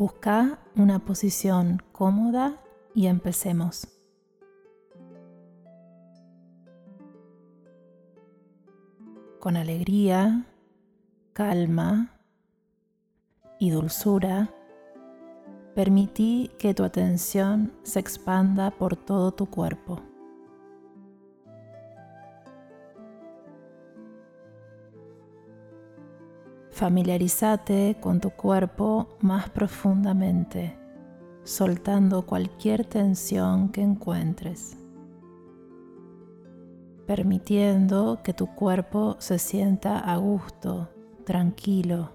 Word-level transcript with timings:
Busca 0.00 0.58
una 0.76 1.00
posición 1.00 1.82
cómoda 1.92 2.56
y 2.94 3.06
empecemos. 3.06 3.86
Con 9.38 9.58
alegría, 9.58 10.46
calma 11.34 12.18
y 13.58 13.68
dulzura, 13.68 14.48
permití 15.74 16.50
que 16.58 16.72
tu 16.72 16.82
atención 16.82 17.70
se 17.82 18.00
expanda 18.00 18.70
por 18.70 18.96
todo 18.96 19.32
tu 19.32 19.50
cuerpo. 19.50 20.00
Familiarízate 26.80 27.98
con 28.00 28.20
tu 28.20 28.30
cuerpo 28.30 29.18
más 29.20 29.50
profundamente, 29.50 30.78
soltando 31.44 32.24
cualquier 32.24 32.86
tensión 32.86 33.68
que 33.68 33.82
encuentres, 33.82 34.78
permitiendo 37.06 38.20
que 38.24 38.32
tu 38.32 38.46
cuerpo 38.54 39.16
se 39.18 39.38
sienta 39.38 39.98
a 39.98 40.16
gusto, 40.16 40.88
tranquilo, 41.26 42.12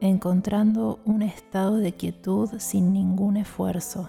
encontrando 0.00 1.00
un 1.04 1.20
estado 1.20 1.76
de 1.76 1.92
quietud 1.92 2.48
sin 2.56 2.90
ningún 2.94 3.36
esfuerzo. 3.36 4.08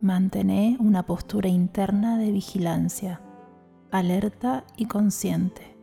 Mantén 0.00 0.78
una 0.80 1.04
postura 1.04 1.48
interna 1.48 2.18
de 2.18 2.32
vigilancia 2.32 3.20
alerta 3.94 4.64
y 4.76 4.86
consciente. 4.86 5.76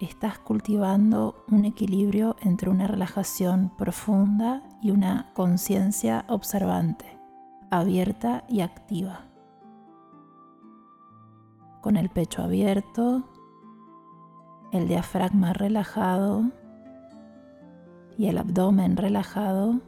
Estás 0.00 0.40
cultivando 0.40 1.44
un 1.48 1.64
equilibrio 1.64 2.34
entre 2.40 2.68
una 2.68 2.88
relajación 2.88 3.72
profunda 3.78 4.64
y 4.82 4.90
una 4.90 5.32
conciencia 5.34 6.24
observante, 6.28 7.06
abierta 7.70 8.42
y 8.48 8.60
activa. 8.60 9.20
Con 11.80 11.96
el 11.96 12.10
pecho 12.10 12.42
abierto, 12.42 13.22
el 14.72 14.88
diafragma 14.88 15.52
relajado 15.52 16.42
y 18.18 18.26
el 18.26 18.38
abdomen 18.38 18.96
relajado, 18.96 19.80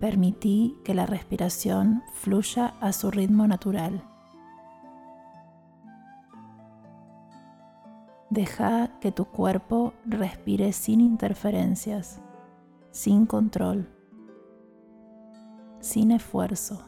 Permití 0.00 0.78
que 0.84 0.94
la 0.94 1.06
respiración 1.06 2.02
fluya 2.12 2.74
a 2.80 2.92
su 2.92 3.10
ritmo 3.10 3.46
natural. 3.46 4.04
Deja 8.30 9.00
que 9.00 9.10
tu 9.10 9.24
cuerpo 9.24 9.94
respire 10.04 10.72
sin 10.72 11.00
interferencias, 11.00 12.20
sin 12.92 13.26
control, 13.26 13.88
sin 15.80 16.12
esfuerzo. 16.12 16.87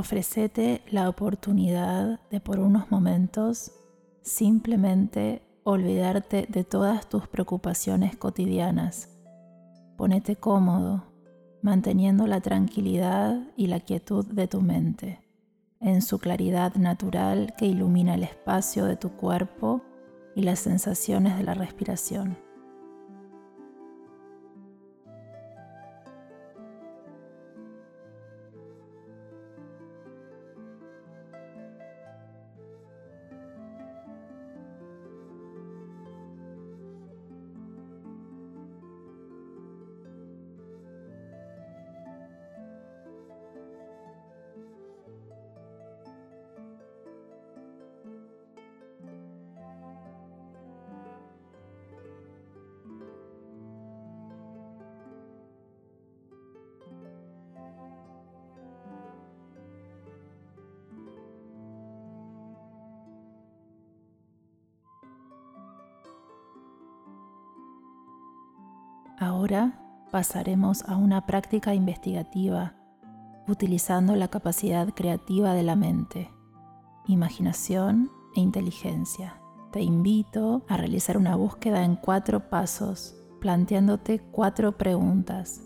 Ofrecete 0.00 0.80
la 0.90 1.10
oportunidad 1.10 2.20
de 2.30 2.40
por 2.40 2.58
unos 2.58 2.90
momentos 2.90 3.70
simplemente 4.22 5.42
olvidarte 5.62 6.46
de 6.48 6.64
todas 6.64 7.06
tus 7.06 7.28
preocupaciones 7.28 8.16
cotidianas. 8.16 9.10
Ponete 9.98 10.36
cómodo, 10.36 11.04
manteniendo 11.60 12.26
la 12.26 12.40
tranquilidad 12.40 13.42
y 13.58 13.66
la 13.66 13.80
quietud 13.80 14.24
de 14.24 14.48
tu 14.48 14.62
mente, 14.62 15.20
en 15.80 16.00
su 16.00 16.18
claridad 16.18 16.76
natural 16.76 17.52
que 17.58 17.66
ilumina 17.66 18.14
el 18.14 18.22
espacio 18.22 18.86
de 18.86 18.96
tu 18.96 19.10
cuerpo 19.10 19.82
y 20.34 20.44
las 20.44 20.60
sensaciones 20.60 21.36
de 21.36 21.42
la 21.42 21.52
respiración. 21.52 22.38
Ahora 69.20 69.74
pasaremos 70.10 70.82
a 70.88 70.96
una 70.96 71.26
práctica 71.26 71.74
investigativa 71.74 72.72
utilizando 73.46 74.16
la 74.16 74.28
capacidad 74.28 74.88
creativa 74.94 75.52
de 75.52 75.62
la 75.62 75.76
mente, 75.76 76.30
imaginación 77.06 78.10
e 78.34 78.40
inteligencia. 78.40 79.34
Te 79.72 79.82
invito 79.82 80.62
a 80.68 80.78
realizar 80.78 81.18
una 81.18 81.36
búsqueda 81.36 81.84
en 81.84 81.96
cuatro 81.96 82.48
pasos, 82.48 83.14
planteándote 83.42 84.20
cuatro 84.32 84.78
preguntas 84.78 85.60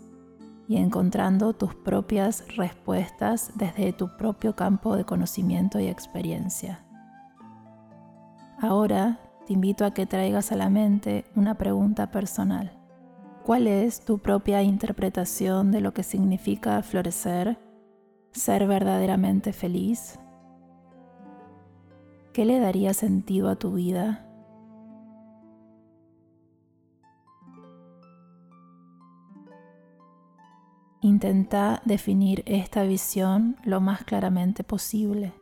y 0.67 0.75
encontrando 0.75 1.53
tus 1.53 1.75
propias 1.75 2.43
respuestas 2.57 3.53
desde 3.55 3.93
tu 3.93 4.17
propio 4.17 4.57
campo 4.57 4.97
de 4.97 5.05
conocimiento 5.05 5.79
y 5.79 5.87
experiencia. 5.87 6.83
Ahora 8.59 9.17
te 9.47 9.53
invito 9.53 9.85
a 9.85 9.91
que 9.91 10.05
traigas 10.05 10.51
a 10.51 10.57
la 10.57 10.69
mente 10.69 11.23
una 11.37 11.55
pregunta 11.55 12.11
personal. 12.11 12.74
¿Cuál 13.45 13.67
es 13.67 14.03
tu 14.03 14.17
propia 14.17 14.63
interpretación 14.63 15.71
de 15.71 15.79
lo 15.79 15.93
que 15.93 16.01
significa 16.01 16.81
florecer, 16.81 17.59
ser 18.31 18.65
verdaderamente 18.65 19.53
feliz? 19.53 20.19
¿Qué 22.33 22.43
le 22.43 22.59
daría 22.59 22.95
sentido 22.95 23.49
a 23.49 23.55
tu 23.55 23.73
vida? 23.73 24.25
Intenta 31.01 31.83
definir 31.85 32.41
esta 32.47 32.81
visión 32.81 33.57
lo 33.63 33.79
más 33.79 34.03
claramente 34.05 34.63
posible. 34.63 35.33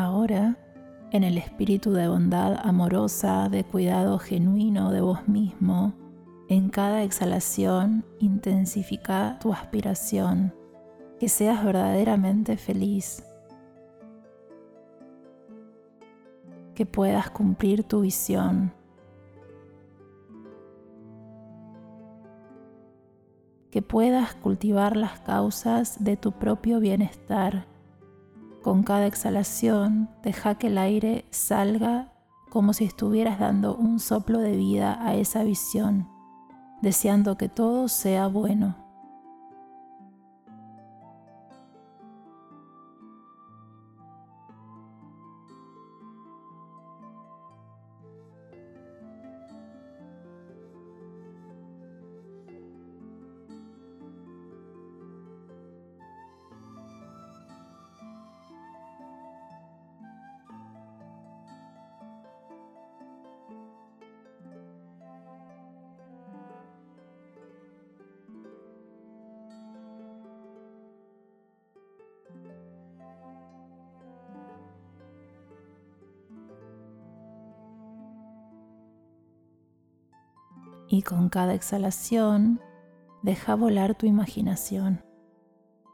Ahora, 0.00 0.56
en 1.12 1.24
el 1.24 1.36
espíritu 1.36 1.92
de 1.92 2.08
bondad 2.08 2.58
amorosa, 2.66 3.50
de 3.50 3.64
cuidado 3.64 4.18
genuino 4.18 4.92
de 4.92 5.02
vos 5.02 5.28
mismo, 5.28 5.92
en 6.48 6.70
cada 6.70 7.02
exhalación 7.02 8.06
intensifica 8.18 9.38
tu 9.42 9.52
aspiración, 9.52 10.54
que 11.18 11.28
seas 11.28 11.62
verdaderamente 11.62 12.56
feliz, 12.56 13.22
que 16.74 16.86
puedas 16.86 17.28
cumplir 17.28 17.84
tu 17.84 18.00
visión, 18.00 18.72
que 23.70 23.82
puedas 23.82 24.34
cultivar 24.34 24.96
las 24.96 25.20
causas 25.20 26.02
de 26.02 26.16
tu 26.16 26.32
propio 26.32 26.80
bienestar. 26.80 27.66
Con 28.62 28.82
cada 28.82 29.06
exhalación, 29.06 30.10
deja 30.22 30.56
que 30.56 30.66
el 30.66 30.76
aire 30.76 31.24
salga 31.30 32.12
como 32.50 32.74
si 32.74 32.84
estuvieras 32.84 33.38
dando 33.38 33.74
un 33.74 34.00
soplo 34.00 34.38
de 34.40 34.56
vida 34.56 34.98
a 35.00 35.14
esa 35.14 35.44
visión, 35.44 36.08
deseando 36.82 37.38
que 37.38 37.48
todo 37.48 37.88
sea 37.88 38.26
bueno. 38.26 38.89
Y 80.90 81.02
con 81.02 81.28
cada 81.28 81.54
exhalación 81.54 82.60
deja 83.22 83.54
volar 83.54 83.94
tu 83.94 84.06
imaginación. 84.06 85.04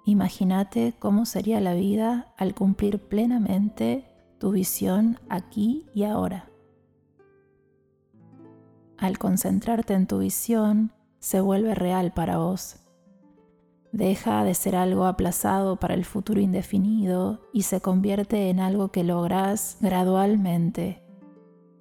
Imagínate 0.06 0.94
cómo 0.98 1.26
sería 1.26 1.60
la 1.60 1.74
vida 1.74 2.32
al 2.38 2.54
cumplir 2.54 2.98
plenamente 2.98 4.08
tu 4.38 4.52
visión 4.52 5.20
aquí 5.28 5.86
y 5.94 6.04
ahora. 6.04 6.50
Al 8.96 9.18
concentrarte 9.18 9.92
en 9.92 10.06
tu 10.06 10.18
visión, 10.18 10.92
se 11.18 11.42
vuelve 11.42 11.74
real 11.74 12.14
para 12.14 12.38
vos. 12.38 12.76
Deja 13.92 14.44
de 14.44 14.54
ser 14.54 14.76
algo 14.76 15.04
aplazado 15.04 15.76
para 15.76 15.92
el 15.92 16.06
futuro 16.06 16.40
indefinido 16.40 17.42
y 17.52 17.62
se 17.62 17.82
convierte 17.82 18.48
en 18.48 18.60
algo 18.60 18.88
que 18.88 19.04
logras 19.04 19.76
gradualmente, 19.80 21.05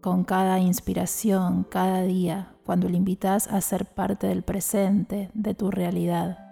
con 0.06 0.24
cada 0.24 0.60
inspiración, 0.60 1.66
cada 1.68 2.04
día, 2.04 2.54
cuando 2.64 2.88
le 2.88 2.96
invitas 2.96 3.48
a 3.48 3.60
ser 3.60 3.88
parte 3.88 4.28
del 4.28 4.44
presente, 4.44 5.32
de 5.34 5.56
tu 5.56 5.72
realidad. 5.72 6.45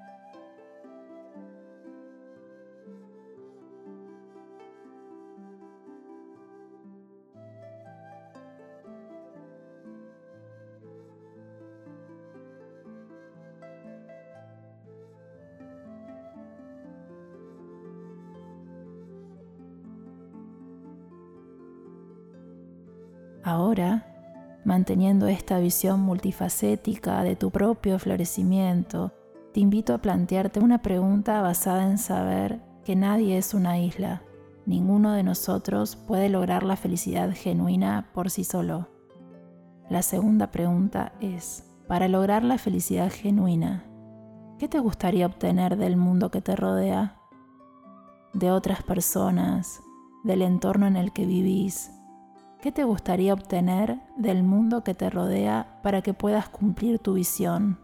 Ahora 23.44 24.14
manteniendo 24.64 25.28
esta 25.28 25.60
visión 25.60 26.00
multifacética 26.02 27.24
de 27.24 27.36
tu 27.36 27.52
propio 27.52 28.00
florecimiento, 28.00 29.12
te 29.54 29.60
invito 29.60 29.94
a 29.94 30.00
plantearte 30.00 30.60
una 30.60 30.82
pregunta 30.82 31.42
basada 31.42 31.90
en 31.90 31.98
saber 31.98 32.62
que 32.84 32.96
nadie 32.96 33.38
es 33.38 33.54
una 33.54 33.78
isla. 33.80 34.22
Ninguno 34.66 35.12
de 35.12 35.24
nosotros 35.24 35.96
puede 35.96 36.30
lograr 36.30 36.64
la 36.64 36.78
felicidad 36.78 37.32
genuina 37.34 38.10
por 38.14 38.30
sí 38.30 38.44
solo. 38.44 38.88
La 39.90 40.02
segunda 40.02 40.50
pregunta 40.50 41.12
es, 41.20 41.66
para 41.88 42.08
lograr 42.08 42.44
la 42.44 42.58
felicidad 42.58 43.12
genuina, 43.12 43.84
¿qué 44.58 44.70
te 44.70 44.80
gustaría 44.80 45.26
obtener 45.26 45.78
del 45.78 45.98
mundo 45.98 46.32
que 46.32 46.42
te 46.42 46.56
rodea? 46.56 47.20
De 48.34 48.50
otras 48.50 48.82
personas, 48.82 49.82
del 50.24 50.42
entorno 50.42 50.88
en 50.88 50.96
el 50.96 51.12
que 51.12 51.26
vivís, 51.26 51.92
¿Qué 52.64 52.72
te 52.72 52.86
gustaría 52.86 53.34
obtener 53.34 54.00
del 54.16 54.42
mundo 54.42 54.86
que 54.86 54.94
te 54.94 55.10
rodea 55.10 55.82
para 55.84 56.02
que 56.02 56.14
puedas 56.14 56.48
cumplir 56.48 56.98
tu 56.98 57.16
visión? 57.16 57.83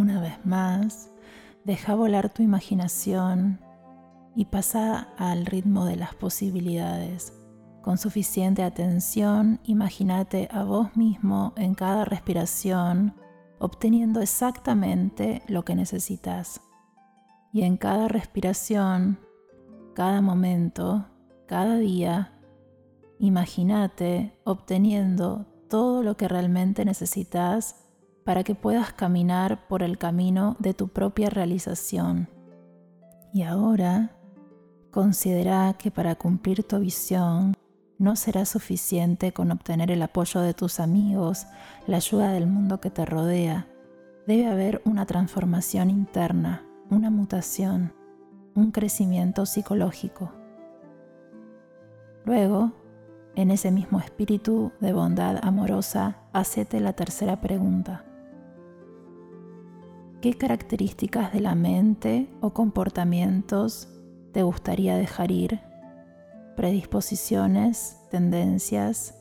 Una 0.00 0.18
vez 0.18 0.46
más, 0.46 1.10
deja 1.62 1.94
volar 1.94 2.32
tu 2.32 2.42
imaginación 2.42 3.60
y 4.34 4.46
pasa 4.46 5.08
al 5.18 5.44
ritmo 5.44 5.84
de 5.84 5.96
las 5.96 6.14
posibilidades. 6.14 7.34
Con 7.82 7.98
suficiente 7.98 8.62
atención, 8.62 9.60
imagínate 9.62 10.48
a 10.52 10.64
vos 10.64 10.96
mismo 10.96 11.52
en 11.58 11.74
cada 11.74 12.06
respiración 12.06 13.14
obteniendo 13.58 14.22
exactamente 14.22 15.42
lo 15.48 15.66
que 15.66 15.74
necesitas. 15.74 16.62
Y 17.52 17.64
en 17.64 17.76
cada 17.76 18.08
respiración, 18.08 19.20
cada 19.94 20.22
momento, 20.22 21.08
cada 21.46 21.76
día, 21.76 22.40
imagínate 23.18 24.32
obteniendo 24.44 25.44
todo 25.68 26.02
lo 26.02 26.16
que 26.16 26.26
realmente 26.26 26.86
necesitas 26.86 27.89
para 28.24 28.44
que 28.44 28.54
puedas 28.54 28.92
caminar 28.92 29.66
por 29.68 29.82
el 29.82 29.98
camino 29.98 30.56
de 30.58 30.74
tu 30.74 30.88
propia 30.88 31.30
realización. 31.30 32.28
Y 33.32 33.42
ahora, 33.42 34.16
considera 34.90 35.74
que 35.78 35.90
para 35.90 36.16
cumplir 36.16 36.64
tu 36.64 36.78
visión 36.78 37.54
no 37.98 38.16
será 38.16 38.44
suficiente 38.44 39.32
con 39.32 39.50
obtener 39.50 39.90
el 39.90 40.02
apoyo 40.02 40.40
de 40.40 40.54
tus 40.54 40.80
amigos, 40.80 41.46
la 41.86 41.98
ayuda 41.98 42.32
del 42.32 42.46
mundo 42.46 42.80
que 42.80 42.90
te 42.90 43.04
rodea. 43.04 43.66
Debe 44.26 44.46
haber 44.46 44.80
una 44.84 45.06
transformación 45.06 45.90
interna, 45.90 46.64
una 46.88 47.10
mutación, 47.10 47.92
un 48.54 48.72
crecimiento 48.72 49.44
psicológico. 49.44 50.32
Luego, 52.24 52.72
en 53.36 53.50
ese 53.50 53.70
mismo 53.70 54.00
espíritu 54.00 54.72
de 54.80 54.92
bondad 54.92 55.38
amorosa, 55.42 56.16
hacete 56.32 56.80
la 56.80 56.94
tercera 56.94 57.40
pregunta. 57.40 58.04
¿Qué 60.20 60.34
características 60.34 61.32
de 61.32 61.40
la 61.40 61.54
mente 61.54 62.28
o 62.42 62.50
comportamientos 62.50 63.88
te 64.32 64.42
gustaría 64.42 64.96
dejar 64.96 65.30
ir? 65.30 65.60
Predisposiciones, 66.56 67.96
tendencias, 68.10 69.14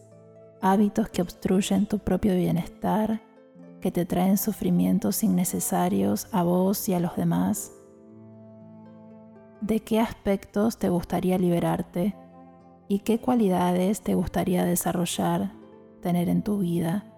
hábitos 0.62 1.08
que 1.08 1.22
obstruyen 1.22 1.86
tu 1.86 2.00
propio 2.00 2.36
bienestar, 2.36 3.22
que 3.80 3.92
te 3.92 4.06
traen 4.06 4.38
sufrimientos 4.38 5.24
innecesarios 5.24 6.28
a 6.34 6.44
vos 6.44 6.90
y 6.90 6.94
a 6.94 7.00
los 7.00 7.16
demás. 7.16 7.72
¿De 9.62 9.80
qué 9.80 10.02
aspectos 10.02 10.78
te 10.80 10.90
gustaría 10.90 11.38
liberarte 11.38 12.14
y 12.90 13.00
qué 13.00 13.22
cualidades 13.22 14.02
te 14.02 14.16
gustaría 14.16 14.66
desarrollar, 14.66 15.54
tener 16.02 16.28
en 16.28 16.44
tu 16.44 16.60
vida? 16.60 17.09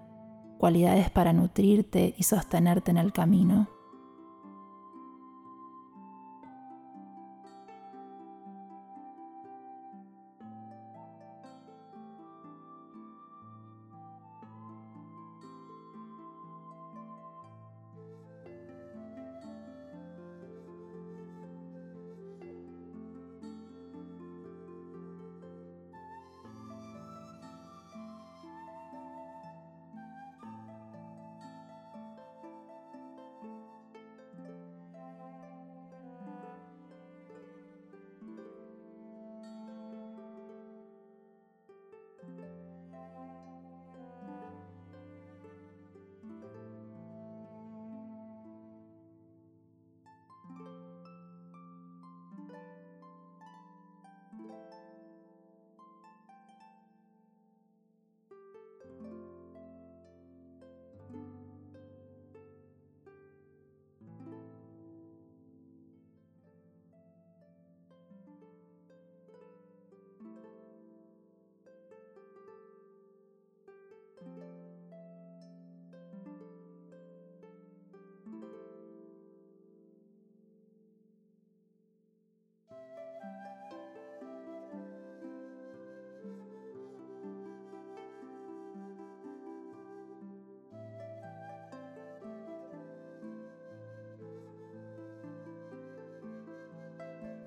Cualidades 0.61 1.09
para 1.09 1.33
nutrirte 1.33 2.13
y 2.19 2.21
sostenerte 2.21 2.91
en 2.91 2.97
el 2.97 3.11
camino. 3.11 3.67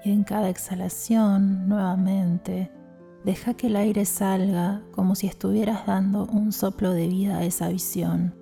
Y 0.04 0.12
en 0.12 0.22
cada 0.22 0.50
exhalación, 0.50 1.66
nuevamente, 1.66 2.70
deja 3.24 3.54
que 3.54 3.68
el 3.68 3.76
aire 3.76 4.04
salga 4.04 4.82
como 4.92 5.14
si 5.14 5.26
estuvieras 5.26 5.86
dando 5.86 6.26
un 6.26 6.52
soplo 6.52 6.92
de 6.92 7.08
vida 7.08 7.38
a 7.38 7.44
esa 7.44 7.68
visión. 7.68 8.34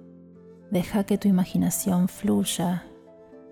Deja 0.73 1.05
que 1.05 1.19
tu 1.19 1.29
imaginación 1.29 2.09
fluya. 2.09 2.85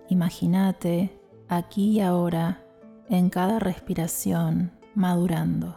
Imagínate 0.09 1.21
aquí 1.49 1.91
y 1.93 2.01
ahora, 2.01 2.65
en 3.09 3.31
cada 3.31 3.61
respiración, 3.61 4.73
madurando, 4.97 5.77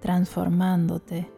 transformándote, 0.00 1.32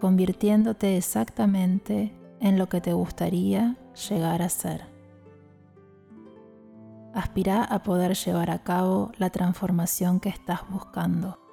convirtiéndote 0.00 0.96
exactamente 0.96 2.18
en 2.40 2.58
lo 2.58 2.70
que 2.70 2.80
te 2.80 2.94
gustaría 2.94 3.76
llegar 4.08 4.40
a 4.40 4.48
ser 4.48 4.93
aspira 7.14 7.64
a 7.64 7.82
poder 7.82 8.14
llevar 8.14 8.50
a 8.50 8.62
cabo 8.62 9.12
la 9.16 9.30
transformación 9.30 10.20
que 10.20 10.28
estás 10.28 10.68
buscando. 10.68 11.43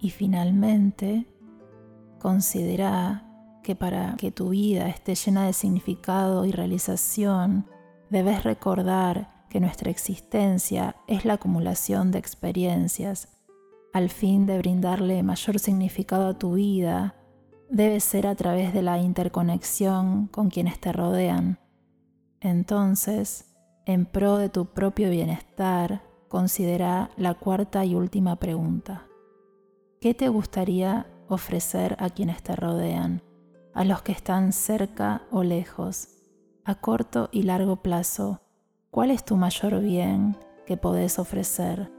Y 0.00 0.10
finalmente, 0.10 1.26
considera 2.18 3.26
que 3.62 3.76
para 3.76 4.16
que 4.16 4.30
tu 4.30 4.50
vida 4.50 4.88
esté 4.88 5.14
llena 5.14 5.46
de 5.46 5.52
significado 5.52 6.46
y 6.46 6.52
realización, 6.52 7.66
debes 8.08 8.42
recordar 8.44 9.46
que 9.50 9.60
nuestra 9.60 9.90
existencia 9.90 10.96
es 11.06 11.24
la 11.24 11.34
acumulación 11.34 12.10
de 12.12 12.18
experiencias. 12.18 13.28
Al 13.92 14.08
fin 14.08 14.46
de 14.46 14.58
brindarle 14.58 15.22
mayor 15.22 15.58
significado 15.58 16.28
a 16.28 16.38
tu 16.38 16.54
vida, 16.54 17.16
debe 17.68 18.00
ser 18.00 18.26
a 18.26 18.34
través 18.34 18.72
de 18.72 18.82
la 18.82 18.98
interconexión 18.98 20.28
con 20.28 20.48
quienes 20.48 20.80
te 20.80 20.92
rodean. 20.92 21.58
Entonces, 22.40 23.54
en 23.84 24.06
pro 24.06 24.38
de 24.38 24.48
tu 24.48 24.66
propio 24.66 25.10
bienestar, 25.10 26.02
considera 26.28 27.10
la 27.16 27.34
cuarta 27.34 27.84
y 27.84 27.94
última 27.94 28.36
pregunta. 28.36 29.09
¿Qué 30.00 30.14
te 30.14 30.30
gustaría 30.30 31.06
ofrecer 31.28 31.94
a 31.98 32.08
quienes 32.08 32.42
te 32.42 32.56
rodean, 32.56 33.20
a 33.74 33.84
los 33.84 34.00
que 34.00 34.12
están 34.12 34.54
cerca 34.54 35.20
o 35.30 35.42
lejos, 35.42 36.08
a 36.64 36.76
corto 36.76 37.28
y 37.32 37.42
largo 37.42 37.82
plazo? 37.82 38.40
¿Cuál 38.90 39.10
es 39.10 39.26
tu 39.26 39.36
mayor 39.36 39.78
bien 39.80 40.38
que 40.64 40.78
podés 40.78 41.18
ofrecer? 41.18 41.92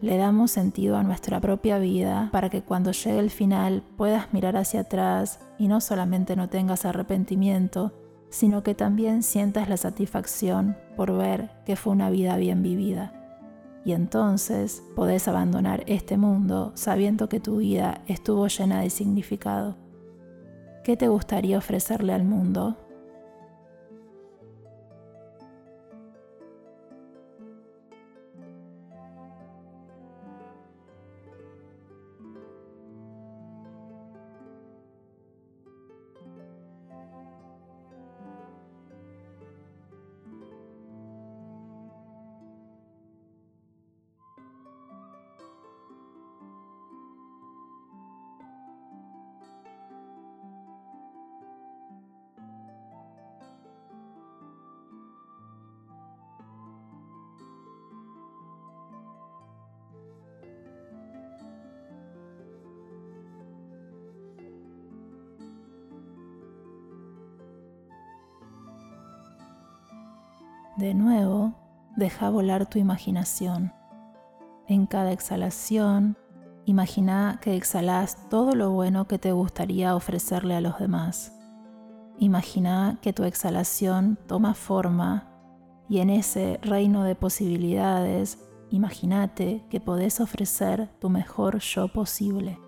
Le 0.00 0.16
damos 0.16 0.50
sentido 0.50 0.96
a 0.96 1.04
nuestra 1.04 1.40
propia 1.40 1.78
vida 1.78 2.28
para 2.32 2.50
que 2.50 2.62
cuando 2.62 2.90
llegue 2.90 3.20
el 3.20 3.30
final 3.30 3.84
puedas 3.96 4.32
mirar 4.32 4.56
hacia 4.56 4.80
atrás 4.80 5.38
y 5.60 5.68
no 5.68 5.80
solamente 5.80 6.34
no 6.34 6.48
tengas 6.48 6.84
arrepentimiento, 6.84 7.92
sino 8.30 8.64
que 8.64 8.74
también 8.74 9.22
sientas 9.22 9.68
la 9.68 9.76
satisfacción 9.76 10.76
por 10.96 11.16
ver 11.16 11.50
que 11.64 11.76
fue 11.76 11.92
una 11.92 12.10
vida 12.10 12.36
bien 12.36 12.64
vivida 12.64 13.25
y 13.86 13.92
entonces 13.92 14.82
podés 14.96 15.28
abandonar 15.28 15.84
este 15.86 16.16
mundo 16.16 16.72
sabiendo 16.74 17.28
que 17.28 17.38
tu 17.38 17.58
vida 17.58 18.02
estuvo 18.08 18.48
llena 18.48 18.80
de 18.80 18.90
significado. 18.90 19.76
¿Qué 20.82 20.96
te 20.96 21.06
gustaría 21.06 21.56
ofrecerle 21.56 22.12
al 22.12 22.24
mundo? 22.24 22.76
De 70.76 70.92
nuevo, 70.92 71.54
deja 71.96 72.28
volar 72.28 72.66
tu 72.66 72.78
imaginación. 72.78 73.72
En 74.68 74.84
cada 74.84 75.10
exhalación, 75.10 76.18
imagina 76.66 77.38
que 77.40 77.56
exhalas 77.56 78.28
todo 78.28 78.54
lo 78.54 78.70
bueno 78.72 79.06
que 79.06 79.18
te 79.18 79.32
gustaría 79.32 79.96
ofrecerle 79.96 80.54
a 80.54 80.60
los 80.60 80.78
demás. 80.78 81.32
Imagina 82.18 82.98
que 83.00 83.14
tu 83.14 83.24
exhalación 83.24 84.18
toma 84.26 84.52
forma 84.52 85.32
y 85.88 86.00
en 86.00 86.10
ese 86.10 86.58
reino 86.60 87.04
de 87.04 87.14
posibilidades, 87.14 88.38
imagínate 88.68 89.64
que 89.70 89.80
podés 89.80 90.20
ofrecer 90.20 90.90
tu 91.00 91.08
mejor 91.08 91.58
yo 91.60 91.88
posible. 91.88 92.58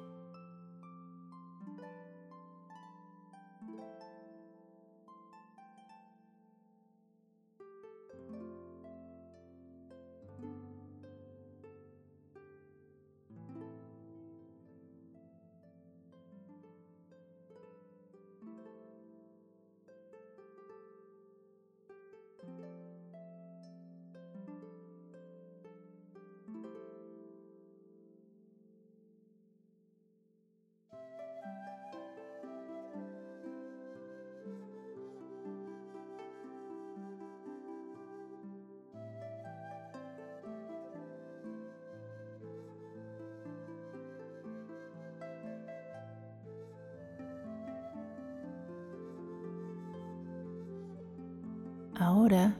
Ahora, 52.30 52.58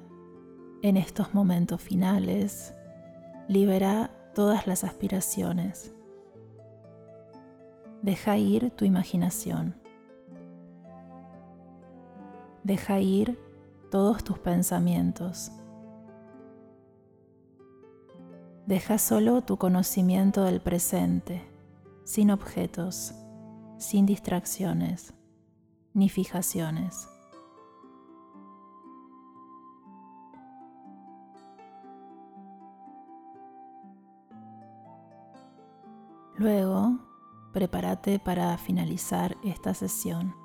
en 0.81 0.97
estos 0.97 1.35
momentos 1.35 1.83
finales, 1.83 2.75
libera 3.49 4.11
todas 4.35 4.67
las 4.67 4.83
aspiraciones. 4.83 5.95
Deja 8.01 8.39
ir 8.39 8.71
tu 8.71 8.87
imaginación. 8.87 9.79
Deja 12.65 12.99
ir 13.01 13.39
todos 13.91 14.25
tus 14.25 14.39
pensamientos. 14.39 15.53
Deja 18.65 18.97
solo 18.97 19.43
tu 19.43 19.59
conocimiento 19.59 20.45
del 20.45 20.63
presente, 20.63 21.43
sin 22.05 22.31
objetos, 22.31 23.13
sin 23.77 24.07
distracciones, 24.07 25.13
ni 25.93 26.09
fijaciones. 26.09 27.07
Luego, 36.39 37.01
prepárate 37.53 38.21
para 38.21 38.57
finalizar 38.59 39.37
esta 39.43 39.75
sesión. 39.75 40.37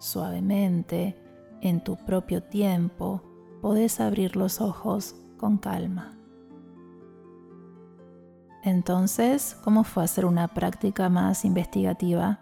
Suavemente, 0.00 1.14
en 1.60 1.84
tu 1.84 1.96
propio 2.06 2.42
tiempo, 2.42 3.22
podés 3.60 4.00
abrir 4.00 4.34
los 4.34 4.62
ojos 4.62 5.14
con 5.36 5.58
calma. 5.58 6.18
Entonces, 8.62 9.58
¿cómo 9.62 9.84
fue 9.84 10.04
hacer 10.04 10.24
una 10.24 10.48
práctica 10.48 11.10
más 11.10 11.44
investigativa? 11.44 12.40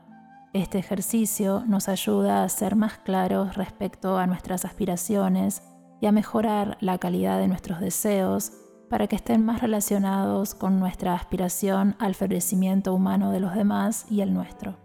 Este 0.53 0.79
ejercicio 0.79 1.65
nos 1.67 1.89
ayuda 1.89 2.45
a 2.45 2.49
ser 2.49 2.77
más 2.77 2.99
claros 2.99 3.57
respecto 3.57 4.19
a 4.19 4.29
nuestras 4.29 4.65
aspiraciones 4.65 5.65
y 6.01 6.07
a 6.07 6.13
mejorar 6.13 6.79
la 6.81 6.99
calidad 6.99 7.39
de 7.39 7.49
nuestros 7.49 7.81
deseos 7.81 8.53
para 8.93 9.07
que 9.07 9.17
estén 9.17 9.43
más 9.43 9.63
relacionados 9.63 10.55
con 10.55 10.79
nuestra 10.79 11.15
aspiración 11.15 11.97
al 11.99 12.15
florecimiento 12.15 12.93
humano 12.93 13.33
de 13.33 13.41
los 13.41 13.55
demás 13.55 14.05
y 14.11 14.21
el 14.21 14.35
nuestro. 14.35 14.77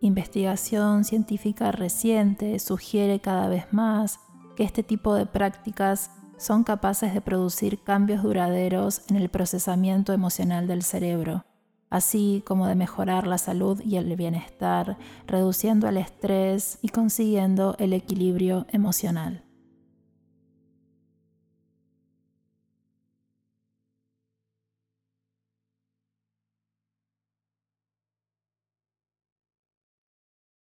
Investigación 0.00 1.02
científica 1.02 1.72
reciente 1.72 2.60
sugiere 2.60 3.18
cada 3.18 3.48
vez 3.48 3.72
más 3.72 4.20
que 4.54 4.62
este 4.62 4.84
tipo 4.84 5.16
de 5.16 5.26
prácticas 5.26 6.12
son 6.36 6.62
capaces 6.62 7.12
de 7.12 7.20
producir 7.20 7.82
cambios 7.82 8.22
duraderos 8.22 9.02
en 9.08 9.16
el 9.16 9.28
procesamiento 9.28 10.12
emocional 10.12 10.68
del 10.68 10.84
cerebro, 10.84 11.44
así 11.90 12.44
como 12.46 12.68
de 12.68 12.76
mejorar 12.76 13.26
la 13.26 13.38
salud 13.38 13.82
y 13.84 13.96
el 13.96 14.14
bienestar, 14.14 14.98
reduciendo 15.26 15.88
el 15.88 15.96
estrés 15.96 16.78
y 16.80 16.90
consiguiendo 16.90 17.74
el 17.80 17.92
equilibrio 17.92 18.66
emocional. 18.70 19.42